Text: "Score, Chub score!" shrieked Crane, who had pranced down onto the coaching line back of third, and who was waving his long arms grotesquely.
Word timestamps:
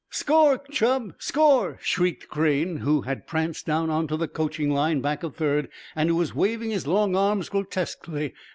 "Score, 0.09 0.57
Chub 0.71 1.13
score!" 1.19 1.77
shrieked 1.79 2.27
Crane, 2.27 2.77
who 2.77 3.01
had 3.01 3.27
pranced 3.27 3.67
down 3.67 3.91
onto 3.91 4.17
the 4.17 4.27
coaching 4.27 4.71
line 4.71 4.99
back 4.99 5.21
of 5.21 5.35
third, 5.35 5.69
and 5.95 6.09
who 6.09 6.15
was 6.15 6.33
waving 6.33 6.71
his 6.71 6.87
long 6.87 7.15
arms 7.15 7.49
grotesquely. 7.49 8.33